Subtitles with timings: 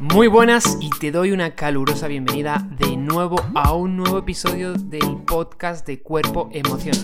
[0.00, 5.24] Muy buenas y te doy una calurosa bienvenida de nuevo a un nuevo episodio del
[5.26, 6.94] podcast de Cuerpo Emoción.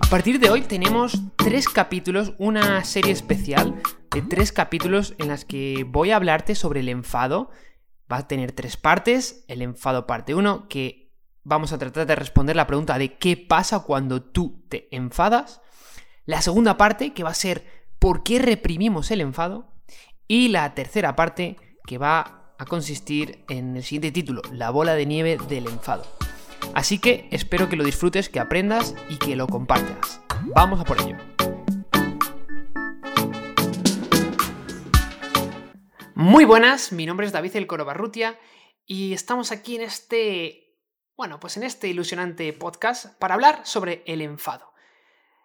[0.00, 3.82] A partir de hoy tenemos tres capítulos, una serie especial
[4.12, 7.50] de tres capítulos en las que voy a hablarte sobre el enfado.
[8.10, 11.12] Va a tener tres partes, el enfado parte 1, que
[11.44, 15.60] vamos a tratar de responder la pregunta de qué pasa cuando tú te enfadas.
[16.24, 19.74] La segunda parte, que va a ser por qué reprimimos el enfado.
[20.26, 25.06] Y la tercera parte, que va a consistir en el siguiente título, La bola de
[25.06, 26.04] nieve del enfado.
[26.74, 30.20] Así que espero que lo disfrutes, que aprendas y que lo compartas.
[30.54, 31.16] Vamos a por ello.
[36.14, 38.38] Muy buenas, mi nombre es David El Corobarrutia
[38.84, 40.76] y estamos aquí en este,
[41.16, 44.70] bueno, pues en este ilusionante podcast para hablar sobre el enfado.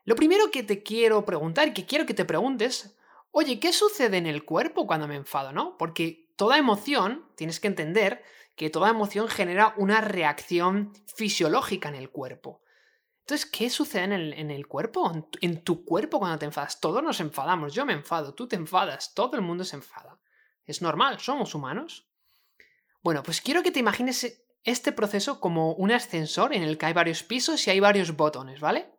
[0.04, 2.98] Lo primero que te quiero preguntar y que quiero que te preguntes,
[3.38, 5.78] oye, ¿qué sucede en el cuerpo cuando me enfado, no?
[5.78, 8.24] Porque toda emoción, tienes que entender
[8.56, 12.62] que toda emoción genera una reacción fisiológica en el cuerpo.
[13.20, 15.12] Entonces, ¿qué sucede en el, cuerpo?
[15.42, 16.80] En tu, cuerpo cuando te enfadas.
[16.80, 17.74] Todos nos enfadamos.
[17.74, 20.18] Yo me enfado, tú te enfadas, todo el mundo se enfada.
[20.64, 22.08] Es normal, somos humanos.
[23.04, 26.94] Bueno, pues quiero que te imagines este proceso como un ascensor en el que hay
[26.94, 28.90] varios pisos y hay varios botones, ¿vale?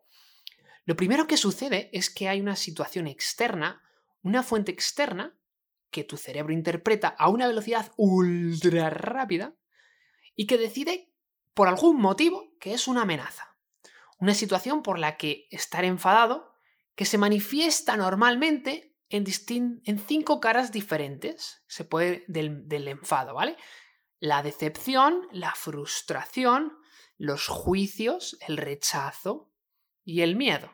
[0.84, 3.82] Lo primero que sucede es que hay una situación externa,
[4.22, 5.38] una fuente externa,
[5.90, 9.54] que tu cerebro interpreta a una velocidad ultra rápida
[10.34, 11.12] y que decide,
[11.54, 13.56] por algún motivo, que es una amenaza.
[14.18, 16.52] Una situación por la que estar enfadado,
[16.94, 19.24] que se manifiesta normalmente en,
[19.84, 23.56] en cinco caras diferentes se puede, del, del enfado, ¿vale?
[24.18, 26.78] La decepción, la frustración,
[27.18, 29.50] los juicios, el rechazo
[30.04, 30.70] y el miedo.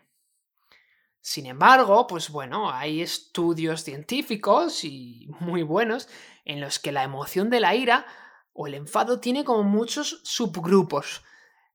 [1.22, 6.08] Sin embargo, pues bueno, hay estudios científicos y muy buenos
[6.44, 8.06] en los que la emoción de la ira
[8.52, 11.22] o el enfado tiene como muchos subgrupos.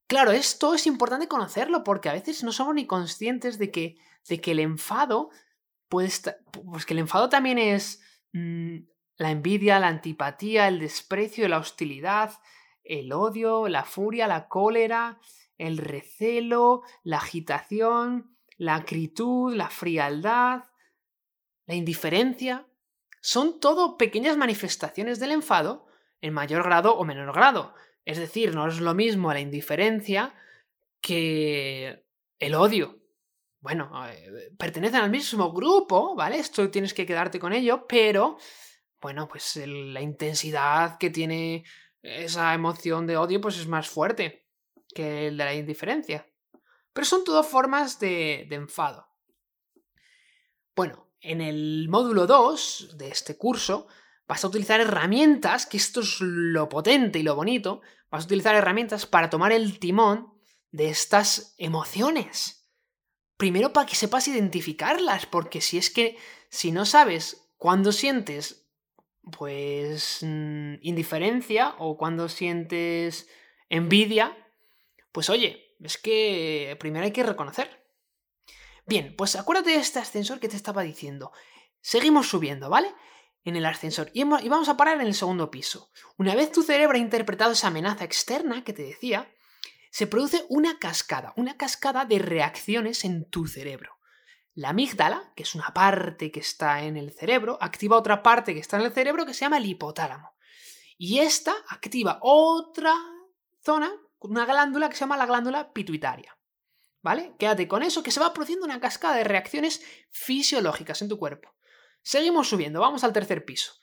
[0.05, 3.97] Claro, esto es importante conocerlo porque a veces no somos ni conscientes de que,
[4.27, 5.29] de que el enfado
[5.87, 8.01] puede estar, pues que el enfado también es
[8.33, 8.79] mm,
[9.15, 12.33] la envidia, la antipatía, el desprecio, la hostilidad,
[12.83, 15.19] el odio, la furia, la cólera,
[15.57, 20.63] el recelo, la agitación, la acritud, la frialdad,
[21.65, 22.67] la indiferencia,
[23.21, 25.87] son todo pequeñas manifestaciones del enfado
[26.21, 27.73] en mayor grado o menor grado.
[28.05, 30.33] Es decir, no es lo mismo la indiferencia
[31.01, 32.05] que
[32.39, 32.99] el odio.
[33.59, 36.37] Bueno, eh, pertenecen al mismo grupo, ¿vale?
[36.37, 38.37] Esto tienes que quedarte con ello, pero,
[39.01, 41.65] bueno, pues la intensidad que tiene
[42.01, 44.47] esa emoción de odio, pues es más fuerte
[44.95, 46.26] que el de la indiferencia.
[46.97, 49.07] Pero son todo formas de, enfado.
[50.75, 53.85] Bueno, en el módulo 2 de este curso
[54.27, 58.55] vas a utilizar herramientas, que esto es lo potente y lo bonito, vas a utilizar
[58.55, 60.33] herramientas para tomar el timón
[60.71, 62.67] de estas emociones.
[63.37, 66.17] Primero para que sepas identificarlas, porque si es que
[66.49, 68.71] si no sabes cuándo sientes
[69.37, 73.29] pues mm, indiferencia o cuando sientes
[73.69, 74.35] envidia,
[75.11, 77.85] pues oye, es que primero hay que reconocer.
[78.85, 81.31] Bien, pues acuérdate de este ascensor que te estaba diciendo.
[81.81, 82.93] Seguimos subiendo, ¿vale?
[83.43, 84.09] En el ascensor.
[84.13, 85.91] Y, vamos a parar en el segundo piso.
[86.17, 89.31] Una vez tu cerebro ha interpretado esa amenaza externa que te decía,
[89.91, 93.97] se produce una cascada, una cascada de reacciones en tu cerebro.
[94.53, 98.59] La amígdala, que es una parte que está en el cerebro, activa otra parte que
[98.59, 100.31] está en el cerebro que se llama el hipotálamo.
[100.97, 102.93] Y esta activa otra
[103.63, 106.37] zona una glándula que se llama la glándula pituitaria.
[107.01, 107.35] ¿Vale?
[107.37, 111.53] Quédate con eso, que se va produciendo una cascada de reacciones fisiológicas en tu cuerpo.
[112.01, 113.73] Seguimos subiendo, vamos al tercer piso.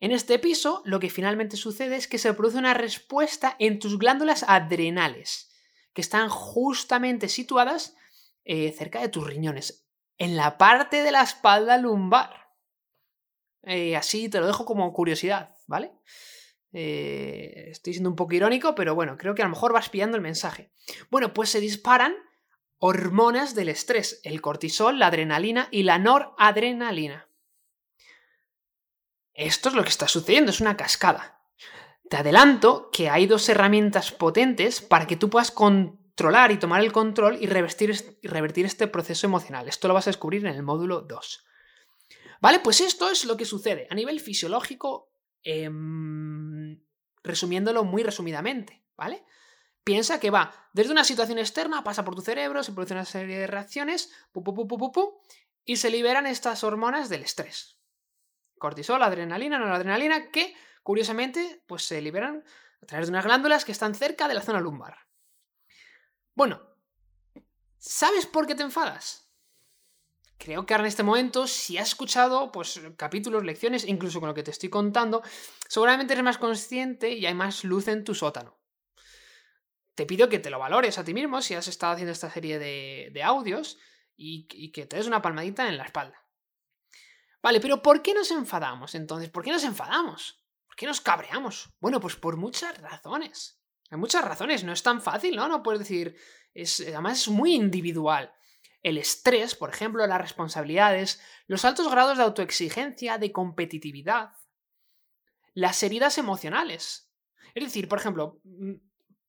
[0.00, 3.98] En este piso, lo que finalmente sucede es que se produce una respuesta en tus
[3.98, 5.50] glándulas adrenales,
[5.92, 7.94] que están justamente situadas
[8.44, 9.86] eh, cerca de tus riñones,
[10.18, 12.50] en la parte de la espalda lumbar.
[13.62, 15.92] Eh, así te lo dejo como curiosidad, ¿vale?
[16.72, 20.16] Eh, estoy siendo un poco irónico, pero bueno, creo que a lo mejor vas pillando
[20.16, 20.72] el mensaje.
[21.10, 22.14] Bueno, pues se disparan
[22.78, 27.28] hormonas del estrés, el cortisol, la adrenalina y la noradrenalina.
[29.34, 31.40] Esto es lo que está sucediendo, es una cascada.
[32.08, 36.92] Te adelanto que hay dos herramientas potentes para que tú puedas controlar y tomar el
[36.92, 39.68] control y revertir, y revertir este proceso emocional.
[39.68, 41.44] Esto lo vas a descubrir en el módulo 2.
[42.40, 45.11] Vale, pues esto es lo que sucede a nivel fisiológico
[45.44, 46.80] Em,
[47.24, 49.24] resumiéndolo muy resumidamente, ¿vale?
[49.84, 53.38] Piensa que va desde una situación externa, pasa por tu cerebro, se produce una serie
[53.38, 54.12] de reacciones,
[55.64, 57.78] y se liberan estas hormonas del estrés.
[58.58, 60.54] cortisol, adrenalina, noradrenalina, que
[60.84, 62.44] curiosamente pues se liberan
[62.80, 64.96] a través de unas glándulas que están cerca de la zona lumbar.
[66.34, 66.62] Bueno,
[67.78, 69.21] ¿sabes por qué te enfadas?
[70.42, 74.34] Creo que ahora en este momento, si has escuchado pues, capítulos, lecciones, incluso con lo
[74.34, 75.22] que te estoy contando,
[75.68, 78.58] seguramente eres más consciente y hay más luz en tu sótano.
[79.94, 82.58] Te pido que te lo valores a ti mismo si has estado haciendo esta serie
[82.58, 83.78] de, audios
[84.16, 86.26] y, y que te des una palmadita en la espalda.
[87.40, 89.30] Vale, pero ¿por qué nos enfadamos entonces?
[89.30, 90.44] ¿Por qué nos enfadamos?
[90.66, 91.70] ¿Por qué nos cabreamos?
[91.78, 93.62] Bueno, pues por muchas razones.
[93.90, 95.46] Hay muchas razones, no es tan fácil, ¿no?
[95.46, 96.16] No puedes decir,
[96.52, 98.34] es, además es muy individual.
[98.82, 104.32] El estrés, por ejemplo, las responsabilidades, los altos grados de autoexigencia, de competitividad,
[105.54, 107.12] las heridas emocionales.
[107.54, 108.72] Es decir, por ejemplo, mm,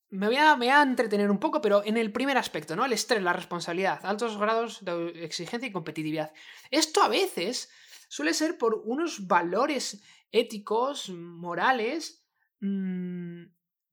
[0.09, 2.85] me voy, a, entretener un poco, pero en el primer aspecto, ¿no?
[2.85, 6.31] El estrés, la responsabilidad, altos grados de exigencia y competitividad.
[6.69, 7.71] Esto a veces
[8.09, 12.23] suele ser por unos valores éticos, morales,
[12.59, 13.45] mmm,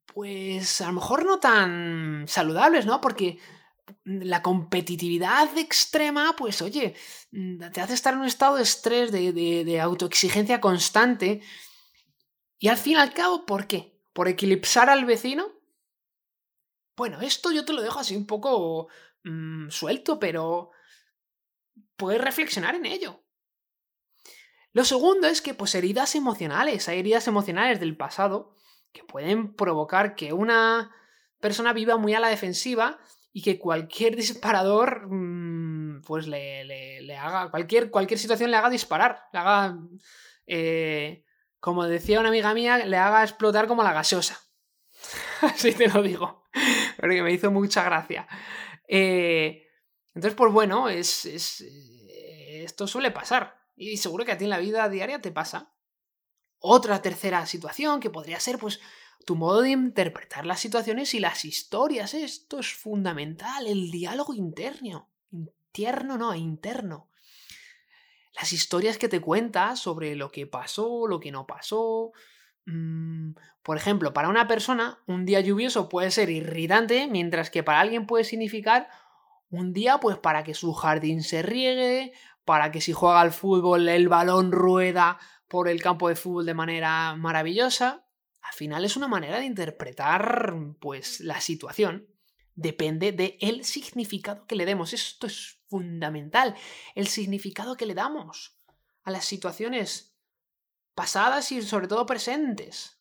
[0.06, 3.00] pues a lo mejor no tan saludables, ¿no?
[3.00, 3.38] Porque
[4.04, 6.94] la competitividad extrema, pues oye,
[7.72, 11.42] te hace estar en un estado de estrés, de, autoexigencia constante.
[12.58, 14.00] Y al fin y al cabo, ¿por qué?
[14.12, 15.46] ¿Por eclipsar al vecino?
[16.96, 18.88] Bueno, esto yo te lo dejo así un poco
[19.24, 20.70] mmm, suelto, pero
[21.96, 23.24] puedes reflexionar en ello.
[24.72, 28.54] Lo segundo es que, pues, heridas emocionales, hay heridas emocionales del pasado
[28.92, 30.94] que pueden provocar que una
[31.40, 33.00] persona viva muy a la defensiva
[33.32, 39.24] y que cualquier disparador, mm, pues, le, le, haga, cualquier, cualquier situación le haga disparar,
[39.32, 39.78] le haga,
[40.46, 41.24] eh,
[41.60, 44.38] como decía una amiga mía, le haga explotar como la gaseosa.
[45.42, 46.44] Así te lo digo,
[46.98, 48.26] porque me hizo mucha gracia.
[48.88, 49.68] Eh,
[50.14, 53.56] entonces, pues bueno, es, es, eh, esto suele pasar.
[53.76, 55.72] Y seguro que a ti en la vida diaria te pasa.
[56.58, 58.80] Otra tercera situación que podría ser, pues,
[59.24, 62.14] tu modo de interpretar las situaciones y las historias.
[62.14, 65.08] Esto es fundamental, el diálogo interno.
[65.30, 67.08] Interno, no, interno.
[68.34, 72.12] Las historias que te cuentas sobre lo que pasó, lo que no pasó.
[72.66, 73.32] Mm,
[73.62, 78.06] por ejemplo, para una persona, un día lluvioso puede ser irritante, mientras que para alguien
[78.06, 78.88] puede significar
[79.50, 82.12] un día, pues, para que su jardín se riegue,
[82.44, 85.18] para que si juega al fútbol el balón rueda
[85.48, 88.04] por el campo de fútbol de manera maravillosa.
[88.42, 92.08] Al final es una manera de interpretar pues la situación.
[92.54, 94.92] Depende del significado que le demos.
[94.92, 96.56] Esto es fundamental.
[96.94, 98.58] El significado que le damos
[99.02, 100.16] a las situaciones
[100.94, 103.00] pasadas y sobre todo presentes.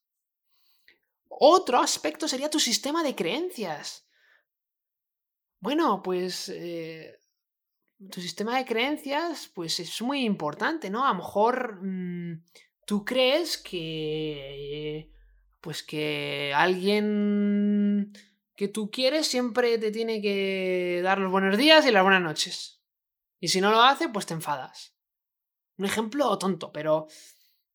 [1.27, 4.07] Otro aspecto sería tu sistema de creencias.
[5.59, 7.19] Bueno, pues eh,
[8.11, 11.05] tu sistema de creencias, pues es muy importante, ¿no?
[11.05, 12.45] A lo mejor mm,
[12.85, 15.11] tú crees que,
[15.61, 18.13] pues que alguien
[18.55, 22.81] que tú quieres siempre te tiene que dar los buenos días y las buenas noches.
[23.39, 24.95] Y si no lo hace, pues te enfadas.
[25.77, 27.07] Un ejemplo tonto, pero,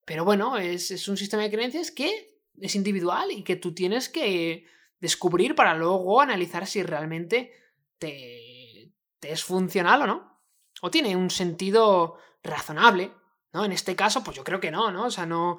[0.04, 4.08] pero bueno, es, es un sistema de creencias que es individual y que tú tienes
[4.08, 4.66] que
[5.00, 7.52] descubrir para luego analizar si realmente
[7.98, 8.94] te
[9.24, 10.40] es funcional o no.
[10.82, 13.12] O tiene un sentido razonable,
[13.52, 13.64] ¿no?
[13.64, 15.06] En este caso, pues yo creo que no, ¿no?
[15.06, 15.58] O sea, no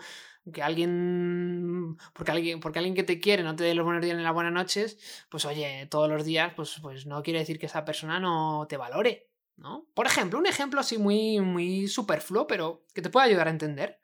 [0.54, 4.18] que alguien porque alguien porque alguien que te quiere no te dé los buenos días
[4.18, 4.98] ni las buenas noches,
[5.30, 8.78] pues oye, todos los días pues pues no quiere decir que esa persona no te
[8.78, 9.88] valore, ¿no?
[9.94, 14.00] Por ejemplo, un ejemplo así muy muy superfluo, pero que te puede ayudar a entender.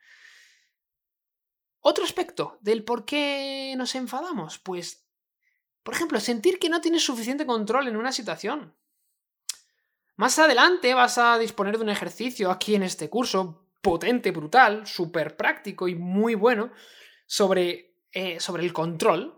[1.79, 5.07] Otro aspecto del por qué nos enfadamos, pues
[5.83, 8.75] por ejemplo, sentir que no tienes suficiente control en una situación.
[10.15, 15.35] Más adelante vas a disponer de un ejercicio aquí en este curso, potente, brutal, súper
[15.35, 16.71] práctico y muy bueno,
[17.25, 19.37] sobre, eh, sobre el control.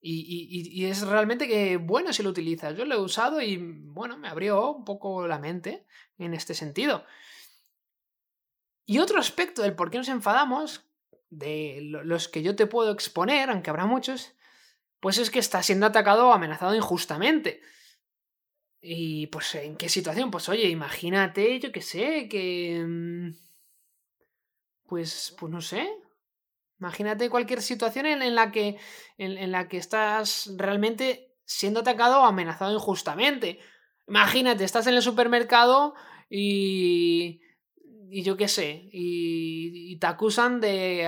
[0.00, 2.76] Y, es realmente que bueno si lo utilizas.
[2.76, 5.86] Yo lo he usado y bueno, me abrió un poco la mente
[6.18, 7.04] en este sentido.
[8.86, 10.84] Y otro aspecto del por qué nos enfadamos,
[11.30, 14.32] de los que yo te puedo exponer, aunque habrá muchos,
[15.00, 17.60] pues es que está siendo atacado o amenazado injustamente.
[18.80, 20.30] Y pues, ¿en qué situación?
[20.30, 23.34] Pues oye, imagínate, yo qué sé, que...
[24.88, 25.88] Pues, pues no sé.
[26.80, 28.78] Imagínate cualquier situación en, la que.
[29.18, 33.60] En, la que estás realmente siendo atacado o amenazado injustamente.
[34.06, 35.94] Imagínate, estás en el supermercado
[36.30, 37.40] y.
[38.10, 38.88] Y yo qué sé.
[38.92, 41.06] Y, te acusan de,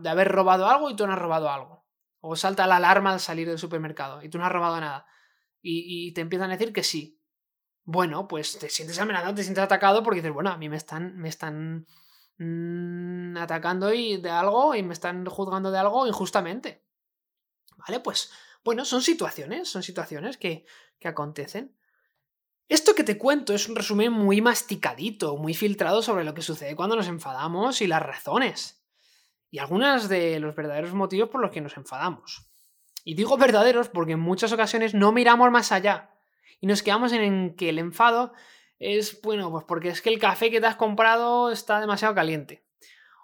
[0.00, 1.86] de haber robado algo y tú no has robado algo.
[2.20, 5.06] O salta la alarma al salir del supermercado y tú no has robado nada
[5.62, 7.20] y, te empiezan a decir que sí.
[7.84, 11.16] Bueno, pues te sientes amenazado, te sientes atacado porque dices, bueno, a mí me están,
[11.16, 11.86] me están
[12.42, 16.84] mm, atacando y de algo y me están juzgando de algo injustamente.
[17.76, 18.00] ¿Vale?
[18.00, 18.32] Pues
[18.64, 20.64] bueno, son situaciones, son situaciones que,
[20.98, 21.76] que acontecen.
[22.68, 26.76] Esto que te cuento es un resumen muy masticadito, muy filtrado sobre lo que sucede
[26.76, 28.82] cuando nos enfadamos y las razones.
[29.50, 32.46] Y algunos de los verdaderos motivos por los que nos enfadamos.
[33.04, 36.10] Y digo verdaderos porque en muchas ocasiones no miramos más allá
[36.60, 38.32] y nos quedamos en que el enfado
[38.82, 42.66] es, bueno, pues porque es que el café que te has comprado está demasiado caliente.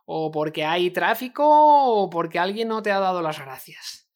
[0.07, 4.11] O porque hay tráfico o porque alguien no te ha dado las gracias.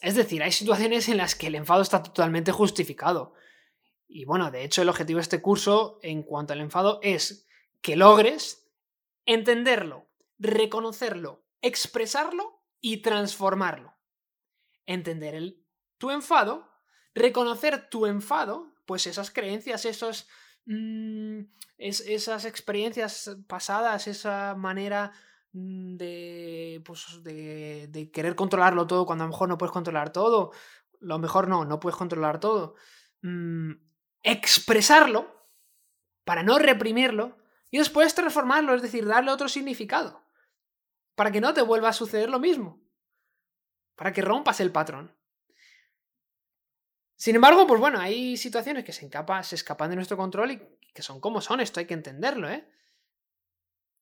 [0.00, 3.34] Es decir, hay situaciones en las que el enfado está totalmente justificado.
[4.08, 7.46] Y bueno, de hecho el objetivo de este curso en cuanto al enfado es
[7.82, 8.70] que logres
[9.26, 10.08] entenderlo,
[10.38, 14.00] reconocerlo, expresarlo y transformarlo
[14.90, 15.64] entender el,
[15.98, 16.68] tu enfado,
[17.14, 20.28] reconocer tu enfado, pues esas creencias, esos,
[20.66, 21.40] mm,
[21.78, 25.12] esas experiencias pasadas, esa manera
[25.52, 30.12] mm, de, pues, de, de, querer controlarlo todo cuando a lo mejor no puedes controlar
[30.12, 30.52] todo,
[31.00, 32.74] lo mejor no, no puedes controlar todo,
[33.22, 33.72] mm,
[34.22, 35.46] expresarlo
[36.24, 37.38] para no reprimirlo
[37.70, 40.22] y después transformarlo, es decir, darle otro significado,
[41.14, 42.80] para que no te vuelva a suceder lo mismo
[44.00, 45.14] para que rompas el patrón.
[47.20, 49.10] Sin embargo, pues bueno, hay situaciones que se,
[49.42, 50.62] se escapan de nuestro control y
[50.94, 52.66] que son como son, esto hay que entenderlo, ¿eh?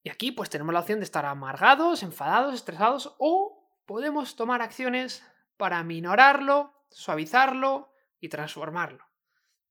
[0.04, 5.24] Y aquí pues tenemos la opción de estar amargados, enfadados, estresados o podemos tomar acciones
[5.56, 9.04] para minorarlo, suavizarlo y transformarlo.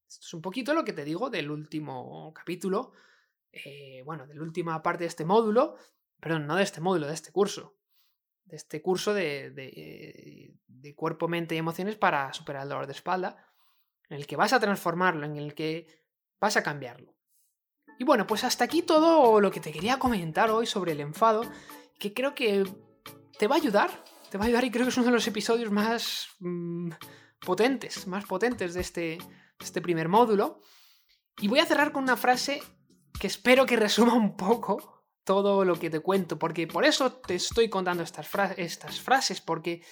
[0.10, 2.92] Esto es un poquito lo que te digo del último capítulo,
[3.54, 5.78] eh, bueno, de la última parte de este módulo,
[6.20, 7.77] perdón, no de este módulo, de este curso
[8.48, 13.46] de este curso de, de, cuerpo, mente y emociones para superar el dolor de espalda,
[14.10, 15.88] en el que vas a transformarlo, en el que
[16.40, 17.14] vas a cambiarlo.
[18.00, 21.44] Y bueno, pues hasta aquí todo lo que te quería comentar hoy sobre el enfado,
[22.00, 22.64] que creo que
[23.38, 25.28] te va a ayudar, te va a ayudar y creo que es uno de los
[25.28, 26.92] episodios más mm,
[27.42, 30.62] potentes, más potentes de este, de este primer módulo.
[31.40, 32.62] Y voy a cerrar con una frase
[33.20, 34.97] que espero que resuma un poco
[35.28, 39.84] todo lo que te cuento, porque por eso te estoy contando estas, frases, porque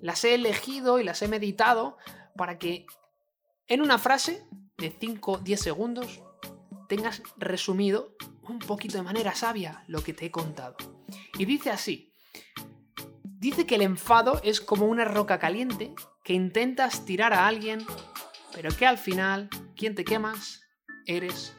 [0.00, 1.98] las he elegido y las he meditado
[2.34, 2.86] para que
[3.68, 6.22] en una frase de 5-10 segundos
[6.88, 8.16] tengas resumido
[8.48, 10.76] un poquito de manera sabia lo que te he contado.
[11.38, 12.14] Y dice así,
[13.24, 15.94] dice que el enfado es como una roca caliente
[16.24, 17.86] que intentas tirar a alguien,
[18.54, 20.62] pero que al final quien te quemas
[21.04, 21.54] eres.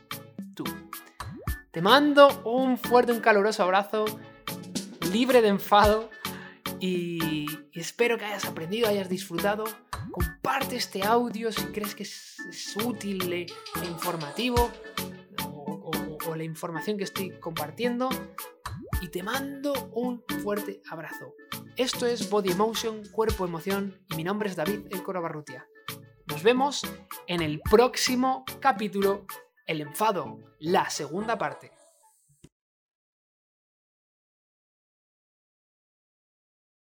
[1.75, 4.05] Te mando un fuerte, un caluroso abrazo,
[5.11, 6.09] libre de enfado
[6.79, 9.65] y, espero que hayas aprendido, hayas disfrutado.
[10.09, 13.45] Comparte este audio si crees que es, útil e
[13.83, 14.71] informativo
[15.43, 18.07] o, la información que estoy compartiendo
[19.01, 21.33] y te mando un fuerte abrazo.
[21.75, 25.67] Esto es Body Emotion, Cuerpo Emoción y mi nombre es David El Barrutia.
[26.27, 26.83] Nos vemos
[27.27, 29.25] en el próximo capítulo
[29.65, 31.71] el enfado, la segunda parte.